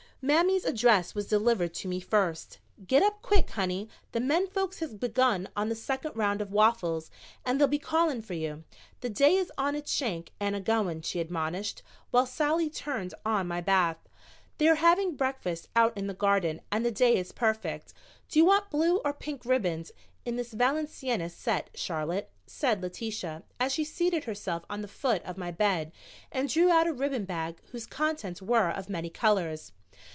Mammy's 0.23 0.65
address 0.65 1.15
was 1.15 1.25
delivered 1.25 1.73
to 1.73 1.87
me 1.87 1.99
first. 1.99 2.59
"Git 2.85 3.01
up 3.01 3.23
quick, 3.23 3.49
honey; 3.49 3.89
the 4.11 4.19
men 4.19 4.45
folks 4.45 4.77
has 4.77 4.93
begun 4.93 5.49
on 5.55 5.67
the 5.67 5.73
second 5.73 6.11
round 6.15 6.41
of 6.41 6.51
waffles 6.51 7.09
and 7.43 7.59
they'll 7.59 7.67
be 7.67 7.79
calling 7.79 8.21
for 8.21 8.35
you. 8.35 8.63
The 8.99 9.09
day 9.09 9.33
is 9.35 9.51
on 9.57 9.73
its 9.75 9.91
shanks 9.91 10.31
and 10.39 10.55
a 10.55 10.59
going," 10.59 11.01
she 11.01 11.19
admonished, 11.19 11.81
while 12.11 12.27
Sallie 12.27 12.69
turned 12.69 13.15
on 13.25 13.47
my 13.47 13.61
bath. 13.61 13.97
"They 14.59 14.67
are 14.67 14.75
having 14.75 15.15
breakfast 15.15 15.69
out 15.75 15.97
in 15.97 16.05
the 16.05 16.13
garden 16.13 16.61
and 16.71 16.85
the 16.85 16.91
day 16.91 17.17
is 17.17 17.31
perfect. 17.31 17.91
Do 18.29 18.37
you 18.37 18.45
want 18.45 18.69
blue 18.69 18.97
or 18.97 19.13
pink 19.15 19.43
ribbons 19.43 19.91
in 20.23 20.35
this 20.35 20.53
Valenciennes 20.53 21.33
set, 21.33 21.71
Charlotte?" 21.73 22.29
said 22.45 22.79
Letitia, 22.83 23.41
as 23.59 23.71
she 23.73 23.83
seated 23.83 24.25
herself 24.25 24.65
on 24.69 24.81
the 24.81 24.87
foot 24.87 25.23
of 25.25 25.35
my 25.39 25.49
bed 25.49 25.91
and 26.31 26.47
drew 26.47 26.69
out 26.69 26.85
a 26.85 26.93
ribbon 26.93 27.25
bag 27.25 27.59
whose 27.71 27.87
contents 27.87 28.39
were 28.39 28.69
of 28.69 28.87
many 28.87 29.09
colors. 29.09 29.71